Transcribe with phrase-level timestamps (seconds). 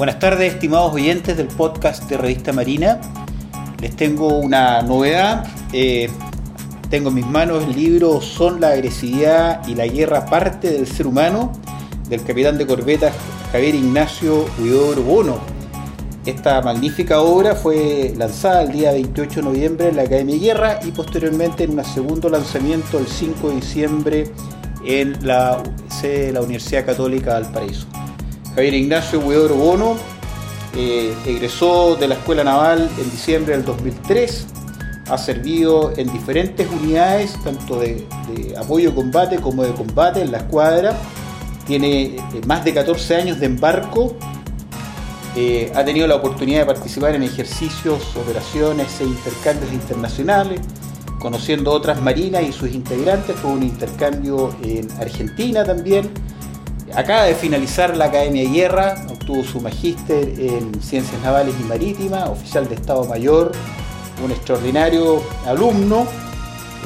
[0.00, 2.98] Buenas tardes, estimados oyentes del podcast de Revista Marina.
[3.82, 5.46] Les tengo una novedad.
[5.74, 6.08] Eh,
[6.88, 11.06] tengo en mis manos el libro Son la agresividad y la guerra parte del ser
[11.06, 11.52] humano
[12.08, 13.12] del capitán de corbeta
[13.52, 15.38] Javier Ignacio Huidobro Bono.
[16.24, 20.80] Esta magnífica obra fue lanzada el día 28 de noviembre en la Academia de Guerra
[20.82, 24.24] y posteriormente en un segundo lanzamiento el 5 de diciembre
[24.82, 27.86] en la sede de la Universidad Católica de Valparaíso.
[28.54, 29.96] Javier Ignacio Huidobro Bono
[30.76, 34.46] eh, egresó de la Escuela Naval en diciembre del 2003,
[35.08, 38.06] ha servido en diferentes unidades, tanto de,
[38.56, 40.96] apoyo combate como de combate en la escuadra,
[41.66, 44.16] tiene eh, más de 14 años de embarco,
[45.36, 50.60] eh, ha tenido la oportunidad de participar en ejercicios, operaciones e intercambios internacionales,
[51.20, 56.10] conociendo otras marinas y sus integrantes, fue un intercambio en Argentina también,
[56.94, 62.28] acaba de finalizar la Academia de Guerra, obtuvo su magíster en Ciencias Navales y Marítimas,
[62.28, 63.52] oficial de Estado Mayor,
[64.24, 66.06] un extraordinario alumno.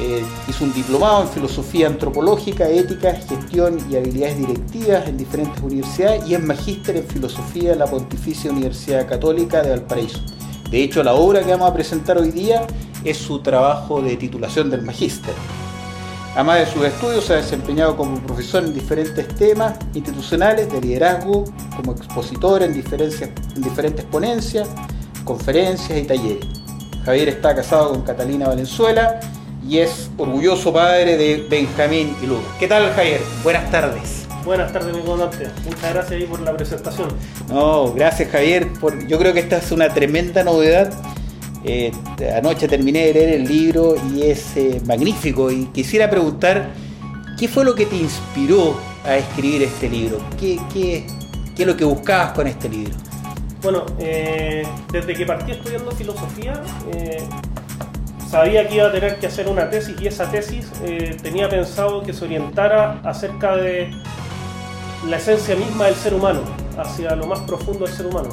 [0.00, 6.28] Eh, hizo un diplomado en filosofía antropológica, ética, gestión y habilidades directivas en diferentes universidades
[6.28, 10.20] y es magíster en filosofía en la Pontificia Universidad Católica de Valparaíso.
[10.68, 12.66] De hecho, la obra que vamos a presentar hoy día
[13.04, 15.34] es su trabajo de titulación del magíster.
[16.34, 21.44] Además de sus estudios, se ha desempeñado como profesor en diferentes temas institucionales de liderazgo,
[21.76, 24.68] como expositor en, en diferentes ponencias,
[25.24, 26.44] conferencias y talleres.
[27.04, 29.20] Javier está casado con Catalina Valenzuela
[29.68, 32.46] y es orgulloso padre de Benjamín y Lucas.
[32.58, 33.20] ¿Qué tal, Javier?
[33.44, 34.26] Buenas tardes.
[34.44, 35.48] Buenas tardes, mi comandante.
[35.64, 37.08] Muchas gracias ahí por la presentación.
[37.48, 38.72] No, gracias, Javier.
[38.80, 40.92] Por, yo creo que esta es una tremenda novedad
[41.64, 41.92] eh,
[42.36, 46.70] anoche terminé de leer el libro y es eh, magnífico y quisiera preguntar,
[47.38, 50.18] ¿qué fue lo que te inspiró a escribir este libro?
[50.38, 51.06] ¿Qué,
[51.56, 52.92] es lo que buscabas con este libro?
[53.62, 56.62] Bueno, eh, desde que partí estudiando filosofía,
[58.28, 60.70] sabía que iba a tener que hacer una tesis y esa tesis
[61.22, 63.90] tenía pensado que se orientara acerca de
[65.08, 66.40] la esencia misma del ser humano,
[66.76, 68.28] hacia lo más profundo del ser humano.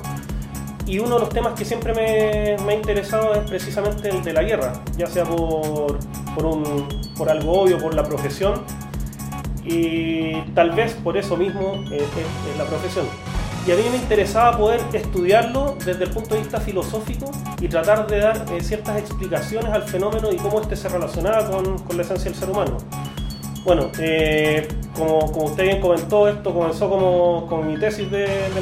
[0.86, 4.44] Y uno de los temas que siempre me, ha interesado es precisamente el de la
[4.44, 6.00] guerra, ya sea por,
[6.36, 8.64] por, algo obvio, por la profesión,
[9.64, 12.04] y tal vez por eso mismo es,
[12.58, 13.06] la profesión.
[13.68, 18.08] Y a mí me interesaba poder estudiarlo desde el punto de vista filosófico y tratar
[18.08, 22.32] de dar eh, ciertas explicaciones al fenómeno y cómo este se relacionaba con, la esencia
[22.32, 22.78] del ser humano.
[23.64, 24.68] Bueno, eh,
[24.98, 28.62] como, usted bien comentó, esto comenzó como, con mi tesis de, de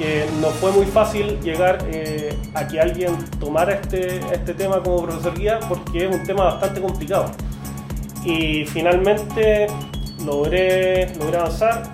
[0.00, 5.02] que no fue muy fácil llegar eh, a que alguien tomara este, este tema como
[5.02, 7.30] profesor guía porque es un tema bastante complicado.
[8.24, 9.66] Y finalmente
[10.24, 11.92] logré, logré avanzar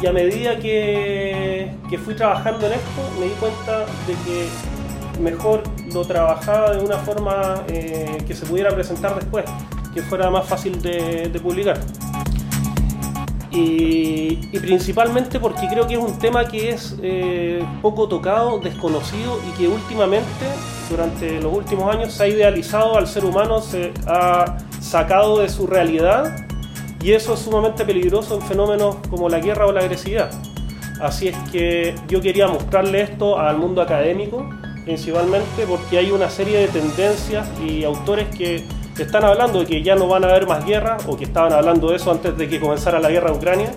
[0.00, 5.64] y a medida que, que fui trabajando en esto me di cuenta de que mejor
[5.92, 9.44] lo trabajaba de una forma eh, que se pudiera presentar después,
[9.92, 11.76] que fuera más fácil de, de publicar
[13.58, 19.58] y, principalmente porque creo que es un tema que es eh, poco tocado, desconocido y
[19.58, 20.46] que últimamente,
[20.90, 25.66] durante los últimos años, se ha idealizado al ser humano, se ha sacado de su
[25.66, 26.46] realidad
[27.02, 30.30] y eso es sumamente peligroso en fenómenos como la guerra o la agresividad.
[31.00, 34.48] Así es que yo quería mostrarle esto al mundo académico,
[34.84, 38.66] principalmente porque hay una serie de tendencias y autores que
[39.04, 41.90] están hablando de que ya no van a haber más guerra, o que estaban hablando
[41.90, 43.72] de eso antes de que comenzara la guerra en Ucrania,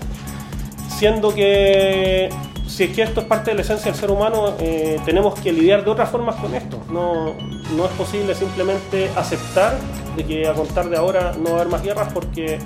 [0.88, 2.30] siendo que
[2.68, 5.52] si es que esto es parte de la esencia del ser humano, eh, tenemos que
[5.52, 6.82] lidiar de otras formas con esto.
[6.90, 7.34] No,
[7.76, 9.78] no es posible simplemente aceptar
[10.16, 12.59] de que a contar de ahora no va a haber más guerras porque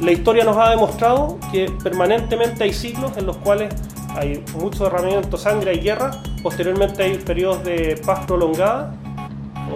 [0.00, 3.72] la historia nos ha demostrado que permanentemente hay ciclos en los cuales
[4.16, 6.10] hay mucho derramamiento de sangre y guerra,
[6.42, 8.94] posteriormente hay periodos de paz prolongada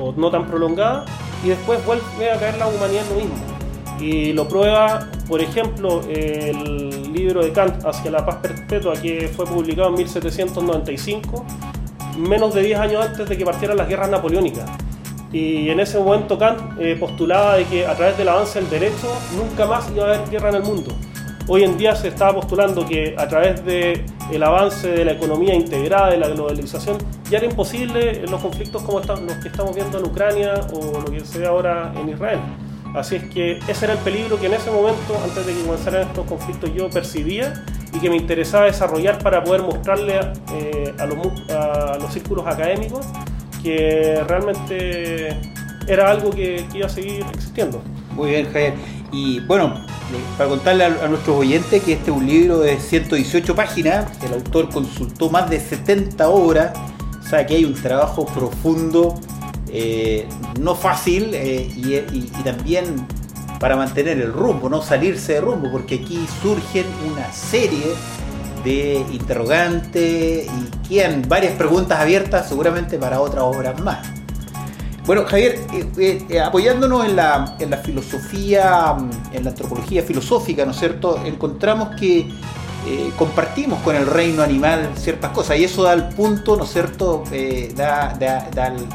[0.00, 1.04] o no tan prolongada
[1.44, 3.56] y después vuelve a caer la humanidad en lo mismo.
[4.00, 9.46] Y lo prueba, por ejemplo, el libro de Kant, Hacia la paz perpetua, que fue
[9.46, 11.44] publicado en 1795,
[12.18, 14.68] menos de 10 años antes de que partieran las guerras napoleónicas.
[15.32, 19.08] Y en ese momento Kant eh, postulaba de que a través del avance del derecho
[19.36, 20.92] nunca más iba a haber guerra en el mundo.
[21.48, 25.54] Hoy en día se está postulando que a través del el avance de la economía
[25.54, 26.98] integrada, de la globalización,
[27.30, 31.20] ya era imposible los conflictos como los que estamos viendo en Ucrania o lo que
[31.20, 32.40] se ve ahora en Israel.
[32.94, 36.08] Así es que ese era el peligro que en ese momento, antes de que comenzaran
[36.08, 40.18] estos conflictos, yo percibía y que me interesaba desarrollar para poder mostrarle
[40.54, 43.06] eh, a, los, círculos académicos
[43.62, 45.28] que realmente
[45.86, 47.82] era algo que, que iba a seguir existiendo.
[48.12, 48.74] Muy bien, Javier.
[49.12, 49.85] Y bueno,
[50.36, 54.68] para contarle a, nuestros oyentes que este es un libro de 118 páginas, el autor
[54.70, 56.72] consultó más de 70 obras,
[57.24, 59.14] o sea que hay un trabajo profundo,
[59.68, 60.28] eh,
[60.60, 63.06] no fácil eh, y, también
[63.58, 67.94] para mantener el rumbo, no salirse de rumbo, porque aquí surgen una serie
[68.62, 74.15] de interrogantes y quedan varias preguntas abiertas seguramente para otras obras más.
[75.06, 78.96] Bueno, Javier, eh, eh, apoyándonos en la, filosofía,
[79.32, 81.22] en la antropología filosófica, ¿no es cierto?
[81.24, 82.28] Encontramos que
[82.88, 86.72] eh, compartimos con el reino animal ciertas cosas y eso da el punto, ¿no es
[86.72, 87.22] cierto?
[87.76, 88.18] da,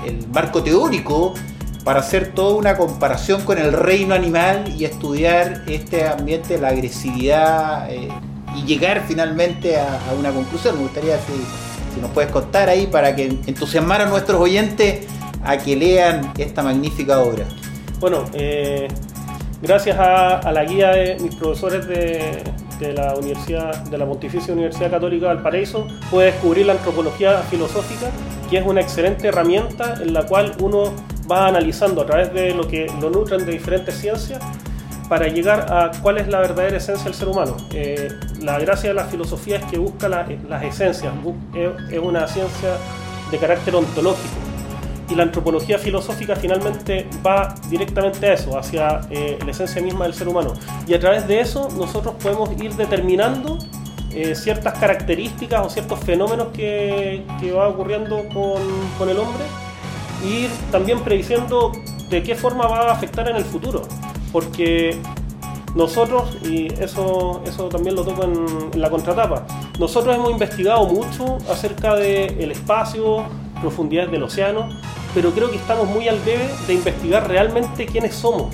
[0.06, 1.34] el, marco teórico
[1.86, 7.90] para hacer toda una comparación con el reino animal y estudiar este ambiente, la agresividad
[7.90, 10.76] y llegar finalmente a, una conclusión.
[10.76, 15.08] Me gustaría si, si nos puedes contar ahí para que entusiasmar a nuestros oyentes
[15.44, 17.46] a que lean esta magnífica obra?
[18.00, 18.88] Bueno, eh,
[19.62, 22.44] gracias a, la guía de mis profesores de,
[22.94, 28.10] la Universidad, de la Pontificia Universidad Católica de Valparaíso, pude descubrir la antropología filosófica,
[28.50, 30.92] que es una excelente herramienta en la cual uno
[31.30, 34.42] va analizando a través de lo que lo nutren de diferentes ciencias
[35.08, 37.56] para llegar a cuál es la verdadera esencia del ser humano.
[37.72, 38.10] Eh,
[38.42, 41.14] la gracia de la filosofía es que busca las esencias,
[41.54, 42.70] es una ciencia
[43.30, 44.51] de carácter ontológico
[45.12, 50.14] y la antropología filosófica finalmente va directamente a eso, hacia eh, la esencia misma del
[50.14, 50.54] ser humano.
[50.88, 53.58] Y a través de eso nosotros podemos ir determinando
[54.14, 58.62] eh, ciertas características o ciertos fenómenos que, que va ocurriendo con,
[58.98, 59.44] con, el hombre
[60.24, 61.72] y ir también prediciendo
[62.10, 63.82] de qué forma va a afectar en el futuro.
[64.32, 64.98] Porque
[65.76, 69.46] nosotros, y eso, eso también lo toco en, en la contratapa,
[69.78, 73.26] nosotros hemos investigado mucho acerca del el espacio,
[73.62, 74.70] profundidades del océano,
[75.14, 78.54] pero creo que estamos muy al debe de investigar realmente quiénes somos.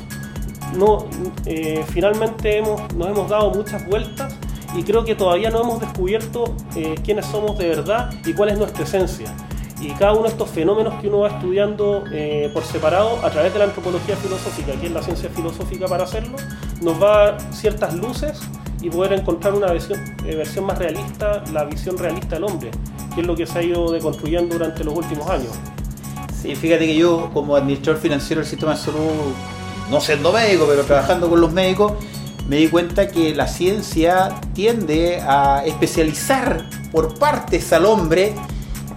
[0.75, 1.06] No,
[1.45, 4.36] eh, finalmente hemos, nos hemos dado muchas vueltas
[4.75, 8.57] y creo que todavía no hemos descubierto eh, quiénes somos de verdad y cuál es
[8.57, 9.33] nuestra esencia.
[9.80, 13.54] Y cada uno de estos fenómenos que uno va estudiando eh, por separado a través
[13.54, 16.38] de la antropología filosófica, que es la ciencia filosófica para hacerlo,
[16.81, 18.39] nos va a dar ciertas luces
[18.81, 22.71] y poder encontrar una versión, versión más realista, la visión realista del hombre,
[23.13, 25.51] que es lo que se ha ido deconstruyendo durante los últimos años.
[26.42, 29.34] Sí, fíjate que yo como administrador financiero del sistema de salud,
[29.89, 31.94] no siendo médico, pero trabajando con los médicos,
[32.48, 38.34] me di cuenta que la ciencia tiende a especializar por partes al hombre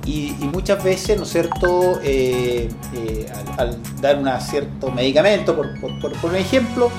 [0.04, 3.26] y, muchas veces, ¿no es cierto?, eh, eh,
[3.58, 6.90] al, dar un cierto medicamento, por, por, ejemplo,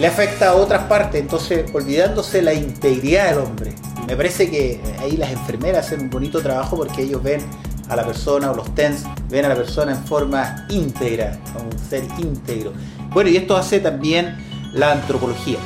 [0.00, 3.72] le afecta a otras partes, entonces olvidándose la integridad del hombre.
[4.06, 7.40] Me parece que ahí las enfermeras hacen un bonito trabajo porque ellos ven
[7.88, 11.78] a la persona o los TENS ven a la persona en forma íntegra, como un
[11.78, 12.72] ser íntegro.
[13.10, 14.36] Bueno, y esto hace también
[14.72, 15.58] la antropología.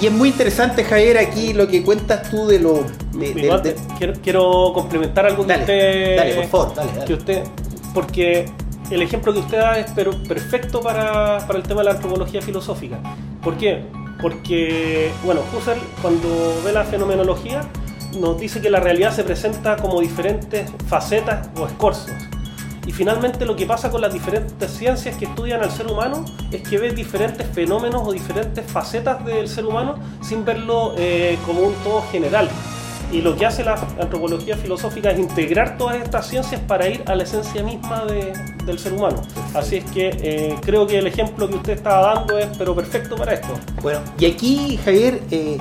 [0.00, 2.84] Y, es muy interesante, Javier, aquí lo que cuentas tú de lo...
[4.22, 6.16] quiero, complementar algo que usted...
[6.16, 7.42] Dale, por favor, dale, Que usted,
[7.94, 8.50] porque
[8.90, 12.42] el ejemplo que usted da es pero perfecto para, para el tema de la antropología
[12.42, 13.00] filosófica.
[13.42, 13.84] ¿Por qué?
[14.20, 16.28] Porque, bueno, Husserl cuando
[16.64, 17.62] ve la fenomenología
[18.18, 22.12] nos dice que la realidad se presenta como diferentes facetas o escorzos.
[22.86, 26.62] Y finalmente lo que pasa con las diferentes ciencias que estudian al ser humano es
[26.68, 31.74] que ves diferentes fenómenos o diferentes facetas del ser humano sin verlo eh, como un
[31.84, 32.48] todo general.
[33.12, 37.14] Y lo que hace la antropología filosófica es integrar todas estas ciencias para ir a
[37.14, 39.20] la esencia misma del ser humano.
[39.52, 43.14] Así es que eh, creo que el ejemplo que usted estaba dando es pero perfecto
[43.14, 43.48] para esto.
[43.82, 45.58] Bueno, y aquí Javier, eh,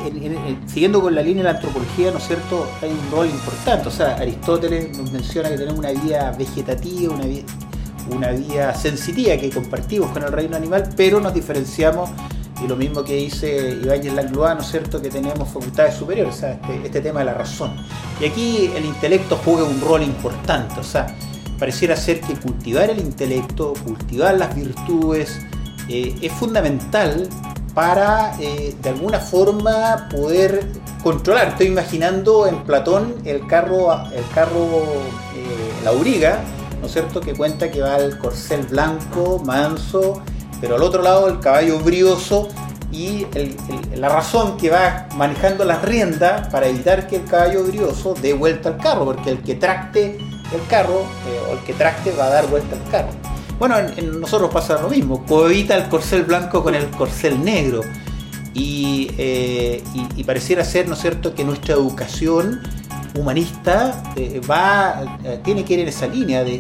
[0.65, 2.65] siguiendo con la línea de la antropología, ¿no es cierto?
[2.81, 3.89] Hay un rol importante.
[3.89, 7.43] O sea, Aristóteles nos menciona que tenemos una vida vegetativa, una vida,
[8.10, 12.10] una vida sensitiva que compartimos con el reino animal, pero nos diferenciamos
[12.63, 16.38] y lo mismo que dice Ibáñez Langlois, ¿no es cierto?, que tenemos facultades superiores, o
[16.38, 17.75] sea, este, este, tema de la razón.
[18.20, 21.15] Y aquí el intelecto juega un rol importante, o sea,
[21.58, 25.39] pareciera ser que cultivar el intelecto, cultivar las virtudes,
[25.88, 27.27] eh, es fundamental
[27.74, 30.68] para, eh, de alguna forma, poder
[31.03, 31.50] controlar.
[31.50, 34.84] Estoy imaginando en Platón el carro, el carro
[35.36, 36.39] eh, la auriga,
[36.80, 40.22] ¿no es cierto?, que cuenta que va el corcel blanco, manso,
[40.62, 42.48] pero al otro lado el caballo brioso
[42.91, 43.25] y
[43.96, 48.70] la razón que va manejando las riendas para evitar que el caballo brioso dé vuelta
[48.70, 50.18] al carro, porque el que tracte
[50.53, 53.10] el carro eh, o el que tracte va a dar vuelta al carro.
[53.58, 57.82] Bueno, en, nosotros pasa lo mismo, cohabita el corcel blanco con el corcel negro
[58.53, 59.82] y, eh,
[60.25, 62.62] pareciera ser, ¿no es cierto?, que nuestra educación
[63.18, 66.58] humanista eh, va, tiene que ir en esa línea de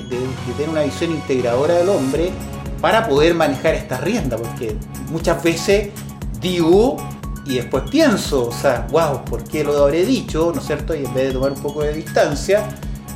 [0.57, 2.31] tener una visión integradora del hombre
[2.81, 4.75] para poder manejar esta rienda, porque
[5.11, 5.89] muchas veces
[6.41, 6.97] digo
[7.45, 10.51] y después pienso, o sea, wow, ¿por qué lo habré dicho?
[10.53, 10.95] ¿No es cierto?
[10.95, 12.67] Y en vez de tomar un poco de distancia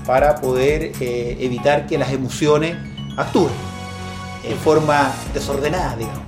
[0.05, 2.77] para poder eh, evitar que las emociones
[3.17, 3.51] actúen
[4.43, 6.21] en forma desordenada, digamos.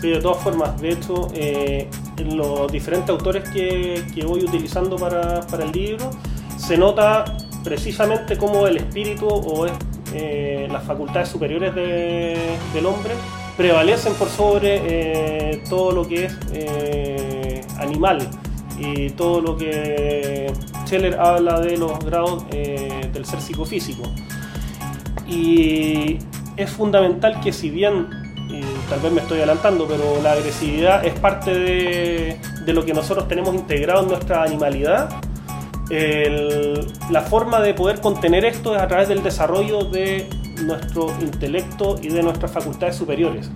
[0.00, 5.40] Sí, de todas formas, de hecho, eh, en los diferentes autores que, voy utilizando para,
[5.46, 6.10] para, el libro,
[6.56, 7.24] se nota
[7.62, 9.66] precisamente cómo el espíritu o
[10.14, 13.14] eh, las facultades superiores de, del hombre
[13.60, 18.26] prevalecen por sobre eh, todo lo que es eh, animal
[18.78, 20.50] y todo lo que
[20.86, 24.04] Scheller habla de los grados eh, del ser psicofísico.
[25.28, 26.16] Y
[26.56, 28.08] es fundamental que si bien,
[28.88, 33.28] tal vez me estoy adelantando, pero la agresividad es parte de, de lo que nosotros
[33.28, 35.20] tenemos integrado en nuestra animalidad,
[35.90, 40.28] el, la forma de poder contener esto es a través del desarrollo de
[40.62, 43.50] nuestro intelecto y de nuestras facultades superiores.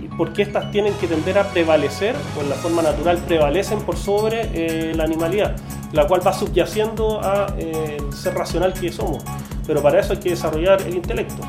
[0.00, 3.96] Y porque estas tienen que tender a prevalecer, o en la forma natural prevalecen por
[3.96, 5.56] sobre eh, la animalidad,
[5.92, 9.24] la cual va subyaciendo al eh, ser racional que somos.
[9.66, 11.42] Pero para eso hay que desarrollar el intelecto.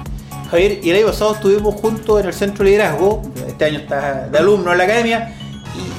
[0.50, 4.32] Javier, y el año pasado estuvimos juntos en el centro de liderazgo, este año estás
[4.32, 5.36] de alumno en la academia,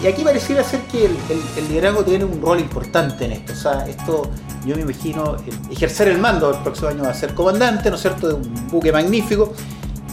[0.03, 3.53] y, aquí pareciera ser que el, liderazgo tiene un rol importante en esto.
[3.53, 4.31] O sea, esto
[4.65, 5.37] yo me imagino
[5.71, 8.69] ejercer el mando el próximo año va a ser comandante, ¿no es cierto?, de un
[8.69, 9.53] buque magnífico.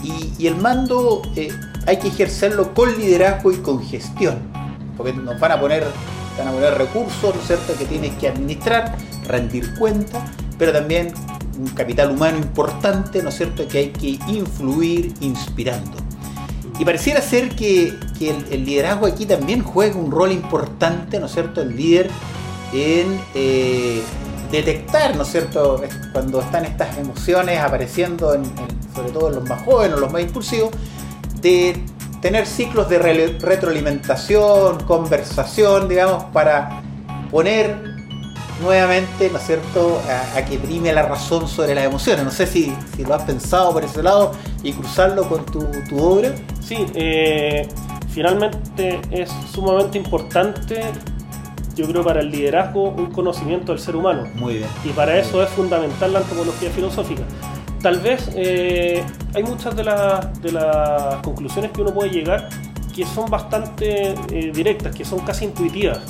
[0.02, 1.50] Y, y el mando eh,
[1.86, 4.38] hay que ejercerlo con liderazgo y con gestión,
[4.96, 5.84] porque nos van a poner,
[6.36, 10.24] van a poner recursos, ¿no es cierto?, que tienes que administrar, rendir cuenta,
[10.58, 11.12] pero también
[11.58, 15.96] un capital humano importante, ¿no es cierto?, que hay que influir inspirando.
[16.78, 21.32] Y pareciera ser que, que el, liderazgo aquí también juega un rol importante, ¿no es
[21.32, 22.10] cierto?, el líder
[22.72, 24.02] en eh,
[24.50, 25.80] detectar, ¿no es cierto?,
[26.12, 28.44] cuando están estas emociones apareciendo, en,
[28.94, 30.70] sobre todo en los más jóvenes, los más impulsivos,
[31.40, 31.80] de
[32.20, 36.82] tener ciclos de re retroalimentación, conversación, digamos, para
[37.30, 37.98] poner
[38.60, 40.00] nuevamente, ¿no es cierto?,
[40.34, 42.24] a, que prime la razón sobre las emociones.
[42.24, 44.32] No sé si, si, lo has pensado por ese lado
[44.62, 46.34] y cruzarlo con tu, tu obra.
[46.60, 47.68] Sí, eh,
[48.18, 50.80] finalmente es sumamente importante
[51.76, 54.24] yo creo, para el liderazgo un conocimiento del ser humano.
[54.34, 54.68] Muy bien.
[54.84, 57.22] Y para eso es fundamental la antropología filosófica.
[57.80, 62.48] Tal vez eh, hay muchas de, la, de, las conclusiones que uno puede llegar
[62.92, 66.00] que son bastante eh, directas, que son casi intuitivas,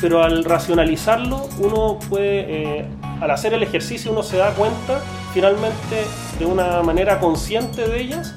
[0.00, 2.86] pero al racionalizarlo uno puede, eh,
[3.20, 5.00] al hacer el ejercicio uno se da cuenta
[5.34, 6.04] finalmente
[6.38, 8.32] de una manera consciente de ellas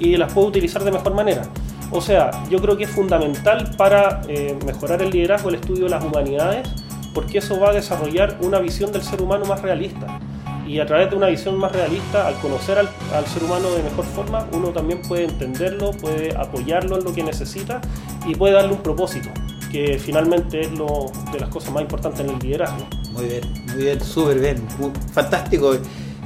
[0.00, 1.42] y las puede utilizar de mejor manera.
[1.90, 5.90] O sea, yo creo que es fundamental para eh, mejorar el liderazgo el estudio de
[5.90, 6.68] las humanidades,
[7.12, 10.18] porque eso va a desarrollar una visión del ser humano más realista.
[10.66, 14.04] Y a través de una visión más realista, al conocer al, ser humano de mejor
[14.06, 17.80] forma, uno también puede entenderlo, puede apoyarlo en lo que necesita
[18.26, 19.28] y puede darle un propósito,
[19.70, 22.86] que finalmente es lo de las cosas más importantes en el liderazgo.
[23.12, 24.66] Muy bien, muy bien, súper bien,
[25.12, 25.76] fantástico.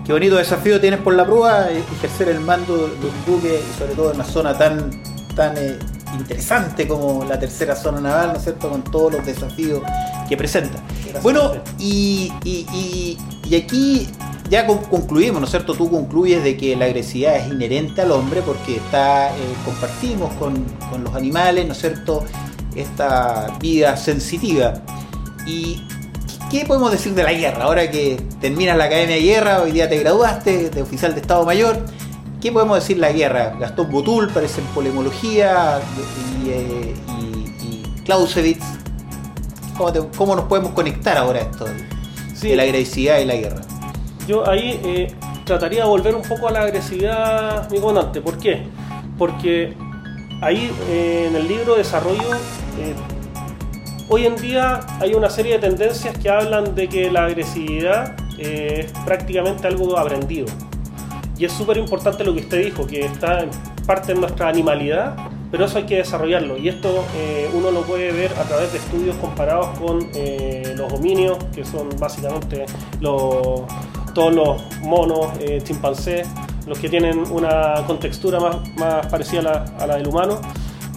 [0.07, 4.11] Qué bonito desafío tienes por la prueba, ejercer el mando de un buque sobre todo
[4.11, 4.91] en una zona tan
[5.39, 5.79] tan eh,
[6.19, 9.81] interesante como la tercera zona naval, ¿no es cierto?, con todos los desafíos
[10.29, 10.83] que presenta.
[11.05, 13.19] Gracias bueno, y, y, y,
[13.49, 14.09] y, aquí
[14.51, 15.75] ya concluimos, ¿no es cierto?
[15.75, 20.65] Tú concluyes de que la agresividad es inherente al hombre porque está, eh, compartimos con,
[20.91, 22.25] con, los animales, ¿no es cierto?,
[22.75, 24.75] esta vida sensitiva.
[25.47, 25.85] ¿Y
[26.51, 27.63] qué podemos decir de la guerra?
[27.63, 31.45] Ahora que terminas la Academia de Guerra, hoy día te graduaste de oficial de Estado
[31.45, 31.79] Mayor
[32.41, 33.57] ¿Qué podemos decir la guerra?
[33.59, 35.81] Gastón Botul parece en polemología
[36.45, 37.23] y, eh, y,
[37.67, 38.65] y Clausewitz.
[39.77, 41.75] ¿Cómo, te, ¿Cómo, nos podemos conectar ahora a esto de,
[42.35, 42.49] sí.
[42.49, 43.61] de la agresividad y la guerra?
[44.29, 45.15] Yo ahí eh,
[45.45, 48.21] trataría de volver un poco a la agresividad, mi comandante.
[48.21, 48.67] ¿Por qué?
[49.17, 49.75] Porque
[50.43, 52.35] ahí eh, en el libro desarrollo,
[52.79, 52.95] eh,
[54.09, 58.93] hoy en día hay una serie de tendencias que hablan de que la agresividad es
[59.05, 60.47] prácticamente algo aprendido.
[61.39, 63.51] Y es súper importante lo que usted dijo, que está en
[63.87, 65.17] parte de nuestra animalidad,
[65.51, 66.59] pero eso hay que desarrollarlo.
[66.59, 70.93] Y esto eh, uno lo puede ver a través de estudios comparados con eh, los
[70.93, 72.67] hominios, que son básicamente
[73.01, 76.27] todos los monos, eh, chimpancés,
[76.67, 78.39] los que tienen una contextura
[78.77, 80.41] más, parecida a la, del humano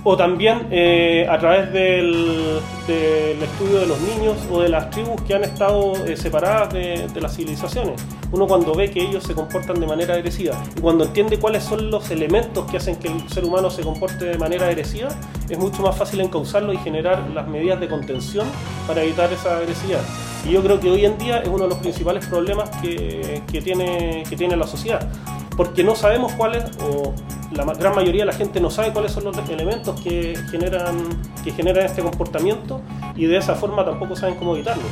[0.04, 5.22] o también eh, a través del, del, estudio de los niños o de las tribus
[5.22, 8.02] que han estado eh, separadas de, de, las civilizaciones.
[8.32, 11.92] Uno cuando ve que ellos se comportan de manera agresiva y cuando entiende cuáles son
[11.92, 15.10] los elementos que hacen que el ser humano se comporte de manera agresiva,
[15.50, 18.48] es mucho más fácil encauzarlo y generar las medidas de contención
[18.88, 20.02] para evitar esa agresividad.
[20.46, 23.62] Y yo creo que hoy en día es uno de los principales problemas que, que
[23.62, 25.12] tiene, que tiene la sociedad,
[25.58, 27.14] porque no sabemos cuáles o
[27.52, 30.98] la gran mayoría de la gente no sabe cuáles son los elementos que generan,
[31.44, 32.82] que generan este comportamiento
[33.16, 34.84] y de esa forma tampoco saben cómo evitarlo.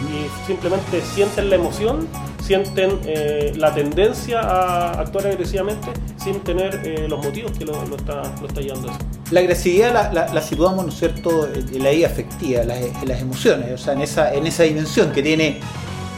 [0.00, 2.06] Y simplemente sienten la emoción,
[2.40, 8.22] sienten eh, la tendencia a actuar agresivamente sin tener eh, los motivos que lo, está,
[8.40, 8.98] lo está llevando a.
[9.30, 12.68] La agresividad la, situamos, ¿no es cierto?, en la idea afectiva, en
[13.08, 15.60] las, emociones, o sea, en esa, en esa dimensión que tiene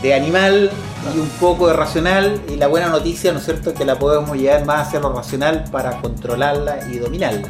[0.03, 0.71] de animal
[1.15, 4.37] y un poco de racional y la buena noticia, ¿no es cierto?, que la podemos
[4.37, 7.49] llevar más hacia lo racional para controlarla y dominarla.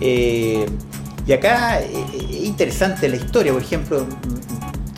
[0.00, 0.66] Eh,
[1.26, 4.06] y acá es interesante la historia, por ejemplo,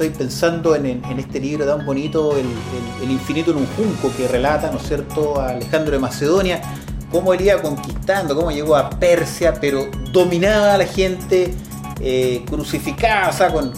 [0.02, 4.78] estoy pensando en, este libro tan bonito, el, infinito en un junco, que relata, ¿no
[4.78, 6.62] cierto?, a Alejandro de Macedonia,
[7.12, 11.52] cómo él iba conquistando, cómo llegó a Persia, pero dominaba a la gente,
[12.00, 13.74] eh, crucificada, o sea, con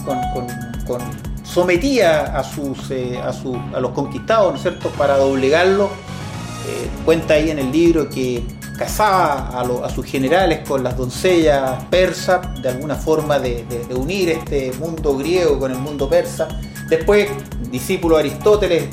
[1.43, 3.33] sometía a, sus, eh, a,
[3.75, 5.87] a, los conquistados, ¿no es cierto?, para doblegarlo.
[5.87, 8.41] Eh, cuenta ahí en el libro que
[8.77, 13.65] casaba a, sus generales con las doncellas persas, de alguna forma de,
[13.95, 16.47] unir este mundo griego con el mundo persa.
[16.89, 17.29] Después,
[17.71, 18.85] discípulo de Aristóteles,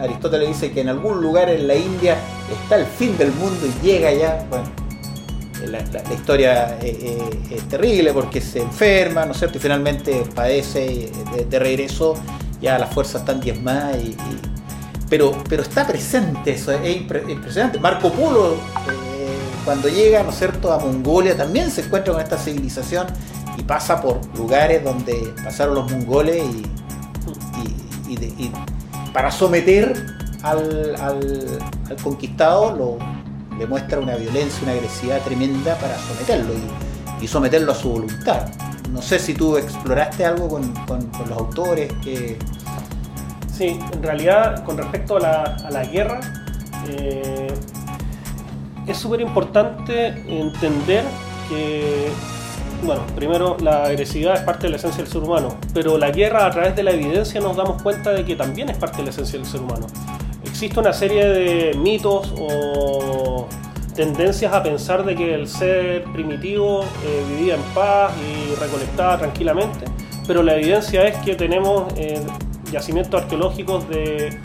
[0.00, 2.16] Aristóteles dice que en algún lugar en la India
[2.62, 4.70] está el fin del mundo y llega ya, bueno,
[5.66, 5.82] la,
[6.14, 9.58] historia es terrible porque se enferma, ¿no es cierto?
[9.58, 11.10] Y finalmente padece
[11.48, 12.14] de, regreso,
[12.60, 14.16] ya las fuerzas están diezmadas y,
[15.08, 17.80] pero, pero está presente eso, es impresionante.
[17.80, 19.07] Marco Polo, eh,
[19.68, 23.06] cuando llega, ¿no es cierto?, a Mongolia también se encuentra con esta civilización
[23.58, 26.42] y pasa por lugares donde pasaron los mongoles
[28.08, 28.50] y,
[29.12, 30.06] para someter
[30.42, 31.58] al,
[32.02, 36.54] conquistado lo, demuestra una violencia, una agresividad tremenda para someterlo
[37.20, 38.48] y, someterlo a su voluntad.
[38.90, 40.72] No sé si tú exploraste algo con,
[41.28, 42.38] los autores que...
[43.52, 46.20] Sí, en realidad con respecto a la, guerra,
[46.88, 47.47] eh,
[48.88, 51.04] es súper importante entender
[51.48, 52.08] que,
[52.82, 56.46] bueno, primero la agresividad es parte de la esencia del ser humano, pero la guerra
[56.46, 59.10] a través de la evidencia nos damos cuenta de que también es parte de la
[59.10, 59.86] esencia del ser humano.
[60.44, 63.46] Existe una serie de mitos o
[63.94, 69.84] tendencias a pensar de que el ser primitivo eh, vivía en paz y recolectaba tranquilamente,
[70.26, 72.20] pero la evidencia es que tenemos eh,
[72.70, 74.38] yacimientos arqueológicos de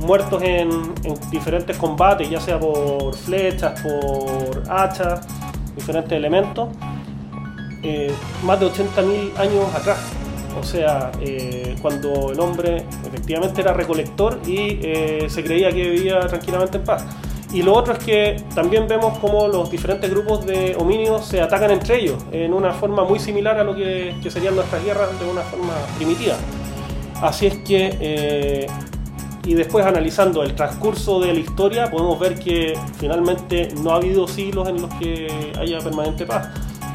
[0.00, 0.68] muertos en,
[1.30, 5.26] diferentes combates, ya sea por flechas, por hachas,
[5.74, 6.68] diferentes elementos,
[7.82, 8.12] eh,
[8.44, 9.98] más de 80.000 años atrás.
[10.58, 16.20] O sea, eh, cuando el hombre efectivamente era recolector y eh, se creía que vivía
[16.20, 17.04] tranquilamente en paz.
[17.52, 21.70] Y lo otro es que también vemos cómo los diferentes grupos de homínidos se atacan
[21.70, 25.40] entre ellos en una forma muy similar a lo que, serían nuestras guerras de una
[25.42, 26.34] forma primitiva.
[27.22, 28.66] Así es que, eh,
[29.48, 34.28] y después analizando el transcurso de la historia, podemos ver que finalmente no ha habido
[34.28, 35.26] siglos en los que
[35.58, 36.48] haya permanente paz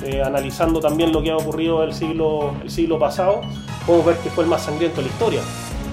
[0.06, 3.42] eh, analizando también lo que ha ocurrido el siglo, el siglo pasado,
[3.88, 5.42] podemos ver que fue el más sangriento de la historia.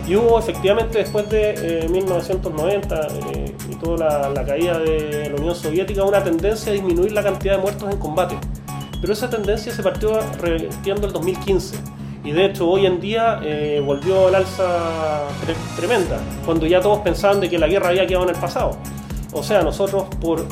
[0.06, 5.54] Y hubo efectivamente después de 1990 eh, eh, y toda la, caída de la Unión
[5.54, 8.36] Soviética una tendencia a disminuir la cantidad de muertos en combate.
[9.00, 11.99] Pero esa tendencia se partió revirtiendo el 2015.
[12.24, 13.40] Y de hecho hoy en día
[13.84, 15.28] volvió al alza
[15.76, 18.76] tremenda, cuando ya todos pensaban de que la guerra había quedado en el pasado.
[19.32, 20.44] O sea, nosotros por,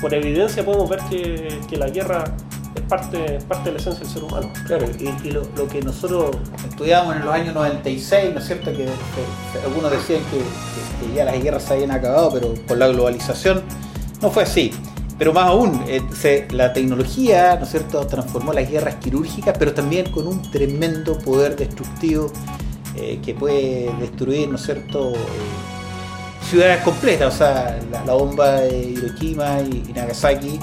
[0.00, 2.24] por evidencia podemos ver que, que la guerra
[2.74, 4.50] es parte, parte de la esencia del ser humano.
[4.66, 6.36] Claro, y, lo, que nosotros
[6.68, 8.72] estudiábamos en los años 96, ¿no es cierto?
[8.72, 8.88] Que,
[9.64, 13.62] algunos decían que, ya las guerras se habían acabado, pero por la globalización
[14.20, 14.72] no fue así.
[15.18, 20.10] Pero más aún, eh, la tecnología, ¿no es cierto?, transformó las guerras quirúrgicas, pero también
[20.12, 22.30] con un tremendo poder destructivo
[22.94, 25.16] eh, que puede destruir, ¿no es cierto?, eh,
[26.48, 27.34] ciudades completas.
[27.34, 30.60] O sea, la, bomba de Hiroshima y Nagasaki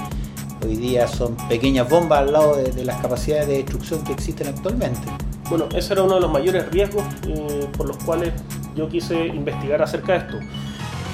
[0.64, 5.06] hoy día son pequeñas bombas al lado de, las capacidades de destrucción que existen actualmente.
[5.50, 7.04] Bueno, ese era uno de los mayores riesgos
[7.76, 8.32] por los cuales
[8.74, 10.38] yo quise investigar acerca de esto.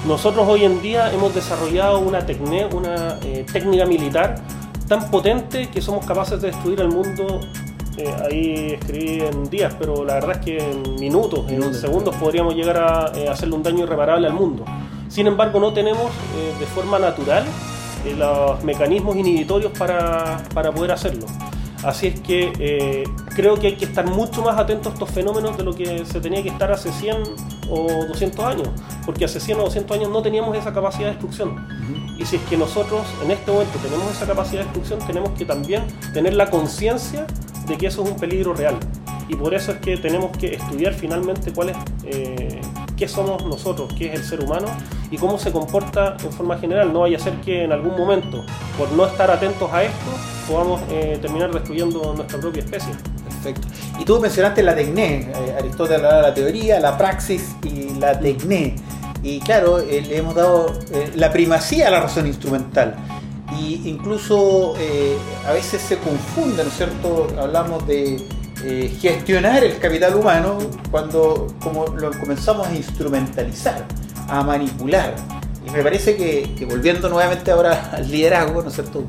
[0.05, 2.25] Nosotros hoy en día hemos desarrollado una,
[2.73, 4.35] una eh, técnica militar
[4.87, 7.39] tan potente que somos capaces de destruir el mundo.
[7.97, 12.55] Eh, ahí escribí en días, pero la verdad es que en minutos, en segundos podríamos
[12.55, 14.65] llegar a hacerle un daño irreparable al mundo.
[15.07, 16.11] Sin embargo, no tenemos
[16.59, 17.45] de forma natural
[18.05, 20.43] eh, los mecanismos inhibitorios para,
[20.75, 21.25] poder hacerlo.
[21.83, 23.03] Así es que eh,
[23.35, 26.21] creo que hay que estar mucho más atentos a estos fenómenos de lo que se
[26.21, 27.23] tenía que estar hace 100
[27.69, 28.69] o 200 años,
[29.05, 31.67] porque hace 100 o 200 años no teníamos esa capacidad de destrucción.
[32.17, 35.45] Y si es que nosotros en este momento tenemos esa capacidad de destrucción, tenemos que
[35.45, 37.27] también tener la conciencia
[37.67, 38.75] de que eso es un peligro real.
[39.27, 42.32] Y por eso es que tenemos que estudiar finalmente cuál es, eh,
[42.97, 44.67] qué somos nosotros, qué es el ser humano
[45.11, 46.91] y cómo se comporta en forma general.
[46.93, 48.43] No vaya a ser que en algún momento,
[48.77, 50.11] por no estar atentos a esto,
[50.47, 52.93] podamos eh, terminar destruyendo nuestra propia especie.
[53.23, 53.67] Perfecto.
[53.99, 58.19] Y tú mencionaste la tecné, eh, Aristóteles hablaba de la teoría, la praxis y la
[58.19, 58.75] tecné.
[59.21, 60.73] Y claro, eh, le hemos dado
[61.15, 62.95] la primacía a la razón instrumental.
[63.59, 64.73] Y incluso
[65.47, 67.27] a veces se confunde, ¿no es cierto?
[67.39, 68.27] Hablamos de
[68.65, 70.57] eh, gestionar el capital humano
[70.89, 73.85] cuando como lo comenzamos a instrumentalizar,
[74.29, 75.15] a manipular.
[75.67, 79.03] Y me parece que, volviendo nuevamente ahora al liderazgo, ¿no es cierto?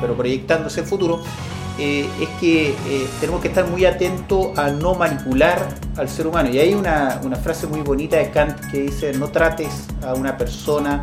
[0.00, 1.20] Pero, proyectándose el futuro,
[1.78, 6.48] eh, es que eh, tenemos que estar muy atentos a no manipular al ser humano.
[6.50, 10.36] Y hay una, una, frase muy bonita de Kant que dice, no trates a una
[10.36, 11.02] persona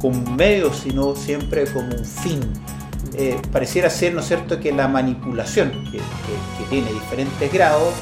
[0.00, 2.40] como un medio, sino siempre como un fin.
[3.14, 6.00] Eh, pareciera ser, ¿no es cierto?, que la manipulación, que,
[6.70, 7.92] tiene diferentes grados,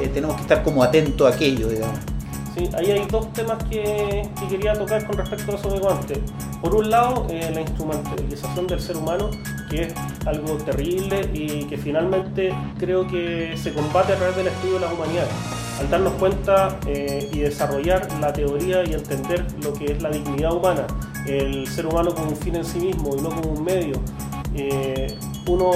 [0.00, 1.98] eh, tenemos que estar como atentos a aquello, digamos.
[2.56, 6.18] Sí, ahí hay dos temas que, quería tocar con respecto a eso de antes.
[6.62, 9.30] Por un lado, eh, la instrumentalización del ser humano,
[9.68, 14.74] que es algo terrible y que finalmente creo que se combate a través del estudio
[14.74, 15.30] de las humanidades.
[15.80, 20.86] Al darnos cuenta y desarrollar la teoría y entender lo que es la dignidad humana,
[21.26, 24.00] el ser humano como un fin en sí mismo y no como un medio,
[24.54, 25.70] eh, uno,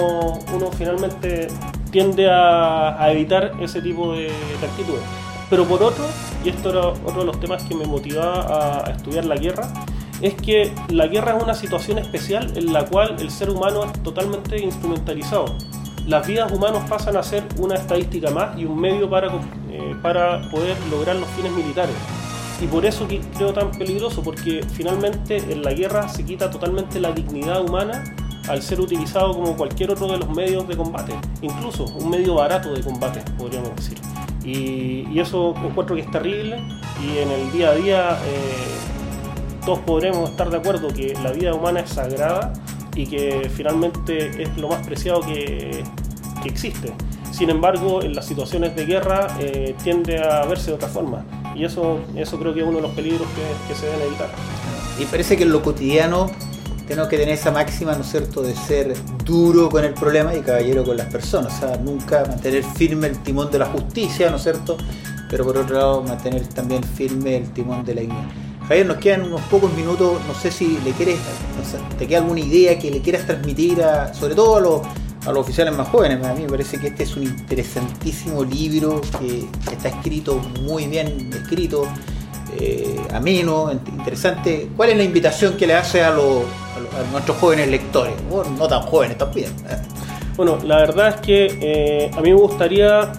[0.55, 1.49] uno finalmente
[1.91, 4.31] tiende a, evitar ese tipo de,
[4.63, 5.03] actitudes.
[5.51, 6.05] Pero por otro,
[6.45, 9.73] y esto era otro de los temas que me motivaba a, estudiar la guerra,
[10.21, 14.03] es que la guerra es una situación especial en la cual el ser humano es
[14.03, 15.57] totalmente instrumentalizado.
[16.07, 19.29] Las vidas humanas pasan a ser una estadística más y un medio para,
[19.71, 21.95] eh, para poder lograr los fines militares.
[22.61, 27.13] Y por eso creo tan peligroso, porque finalmente en la guerra se quita totalmente la
[27.13, 28.03] dignidad humana
[28.49, 32.73] al ser utilizado como cualquier otro de los medios de combate, incluso un medio barato
[32.73, 33.99] de combate, podríamos decir.
[34.45, 36.63] Y, eso encuentro que es terrible
[37.03, 41.53] y en el día a día eh, todos podremos estar de acuerdo que la vida
[41.53, 42.53] humana es sagrada
[42.95, 45.83] y que finalmente es lo más preciado que,
[46.45, 46.95] existe.
[47.33, 51.25] Sin embargo, en las situaciones de guerra eh, tiende a verse de otra forma.
[51.55, 54.29] Y eso, eso creo que es uno de los peligros que, que se deben evitar.
[54.99, 56.31] Y parece que en lo cotidiano
[56.89, 60.41] tenemos que tener esa máxima, ¿no es cierto?, de ser duro con el problema y
[60.41, 61.53] caballero con las personas.
[61.55, 64.79] O sea, nunca mantener firme el timón de la justicia, ¿no es cierto?
[65.29, 68.35] Pero por otro lado, mantener también firme el timón de la ignorancia.
[68.67, 71.19] Javier, nos quedan unos pocos minutos, no sé si le quieres,
[71.99, 74.81] te queda alguna idea que le quieras transmitir a, sobre todo a los,
[75.27, 76.25] a los oficiales más jóvenes.
[76.25, 81.31] A mí me parece que este es un interesantísimo libro que está escrito muy bien
[81.35, 81.87] escrito,
[82.59, 84.71] eh, ameno, interesante.
[84.75, 86.45] ¿Cuál es la invitación que le hace a, los,
[87.13, 88.15] nuestros jóvenes lectores?
[88.31, 89.51] no tan jóvenes también.
[89.69, 89.77] ¿eh?
[90.37, 93.13] Bueno, la verdad es que eh, a mí me gustaría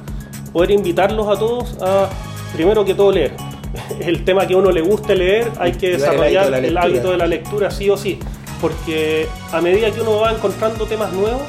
[0.53, 2.09] poder invitarlos a todos a,
[2.53, 3.33] primero que todo, leer.
[3.99, 7.27] El tema que a uno le guste leer, hay que desarrollar el hábito, de la
[7.27, 8.19] lectura, sí o sí.
[8.61, 11.41] Porque a medida que uno va encontrando temas nuevos,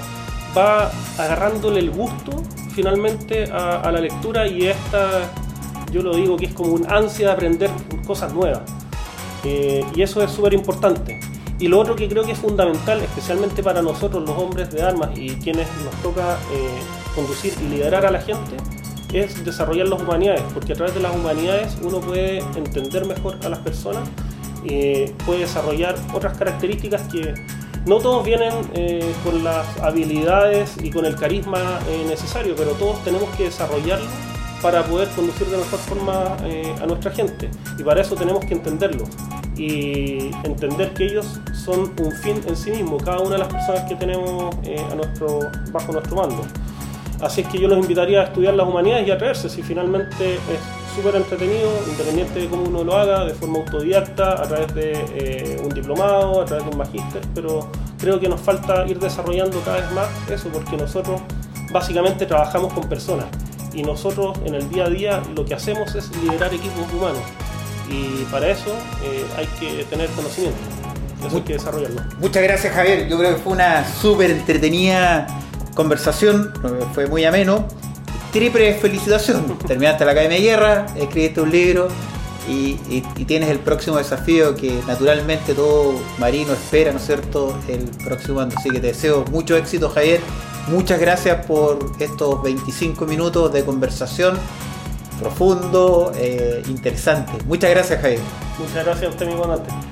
[0.57, 2.43] va agarrándole el gusto
[2.75, 5.31] finalmente a, a la lectura y esta
[5.91, 7.71] yo lo digo que es como un ansia de aprender
[8.07, 8.63] cosas nuevas.
[9.45, 11.21] Eh, y eso es súper importante.
[11.61, 15.11] Y lo otro que creo que es fundamental, especialmente para nosotros los hombres de armas
[15.15, 16.79] y quienes nos toca eh,
[17.15, 18.57] conducir y liderar a la gente,
[19.13, 23.51] es desarrollar las humanidades, porque a través de las humanidades uno puede entender mejor a
[23.51, 24.09] las personas,
[24.65, 27.35] y puede desarrollar otras características que
[27.87, 33.29] no todos vienen eh, con las habilidades y con el carisma necesario, pero todos tenemos
[33.37, 34.07] que desarrollarlo
[34.63, 37.51] para poder conducir de mejor forma eh, a nuestra gente.
[37.79, 39.05] Y para eso tenemos que entenderlo
[39.61, 43.83] y entender que ellos son un fin en sí mismo, cada una de las personas
[43.83, 46.43] que tenemos eh, a nuestro, bajo nuestro mando.
[47.21, 50.37] Así es que yo los invitaría a estudiar las humanidades y a atreverse, si finalmente
[50.37, 54.93] es súper entretenido, independiente de cómo uno lo haga, de forma autodidacta, a través de
[54.93, 57.69] eh, un diplomado, a través de un magíster, pero
[57.99, 61.21] creo que nos falta ir desarrollando cada vez más eso, porque nosotros
[61.71, 63.27] básicamente trabajamos con personas
[63.75, 67.21] y nosotros en el día a día lo que hacemos es liderar equipos humanos
[67.91, 68.71] y para eso
[69.03, 70.59] eh, hay que tener conocimiento,
[71.27, 72.03] eso hay que desarrollarlo.
[72.19, 75.27] Muchas gracias Javier, yo creo que fue una súper entretenida
[75.75, 76.53] conversación,
[76.95, 77.67] fue muy ameno.
[78.33, 81.89] Triple felicitación, terminaste la Academia de Guerra, escribiste un libro
[82.49, 82.75] y,
[83.27, 88.53] tienes el próximo desafío que naturalmente todo marino espera, ¿no es cierto?, el próximo año.
[88.57, 90.21] Así que te deseo mucho éxito Javier
[90.71, 94.39] Muchas gracias por estos 25 minutos de conversación
[95.21, 97.33] profundo, eh, interesante.
[97.47, 98.21] Muchas gracias, Javier.
[98.59, 99.90] Muchas gracias a usted, mi comandante.